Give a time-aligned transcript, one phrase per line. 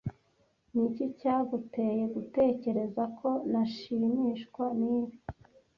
[0.73, 5.17] Niki cyaguteye gutekereza ko nashimishwa nibi?